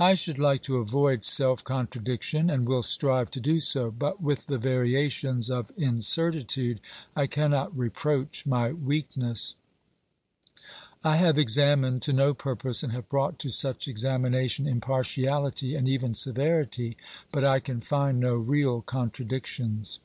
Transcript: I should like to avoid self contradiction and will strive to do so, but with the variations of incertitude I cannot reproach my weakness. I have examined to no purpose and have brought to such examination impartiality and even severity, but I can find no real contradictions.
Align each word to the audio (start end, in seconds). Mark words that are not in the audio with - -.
I 0.00 0.16
should 0.16 0.40
like 0.40 0.60
to 0.62 0.78
avoid 0.78 1.24
self 1.24 1.62
contradiction 1.62 2.50
and 2.50 2.66
will 2.66 2.82
strive 2.82 3.30
to 3.30 3.38
do 3.40 3.60
so, 3.60 3.92
but 3.92 4.20
with 4.20 4.46
the 4.48 4.58
variations 4.58 5.48
of 5.50 5.70
incertitude 5.76 6.80
I 7.14 7.28
cannot 7.28 7.78
reproach 7.78 8.44
my 8.44 8.72
weakness. 8.72 9.54
I 11.04 11.14
have 11.18 11.38
examined 11.38 12.02
to 12.02 12.12
no 12.12 12.34
purpose 12.34 12.82
and 12.82 12.90
have 12.90 13.08
brought 13.08 13.38
to 13.38 13.50
such 13.50 13.86
examination 13.86 14.66
impartiality 14.66 15.76
and 15.76 15.86
even 15.88 16.14
severity, 16.14 16.96
but 17.30 17.44
I 17.44 17.60
can 17.60 17.80
find 17.82 18.18
no 18.18 18.34
real 18.34 18.80
contradictions. 18.82 20.00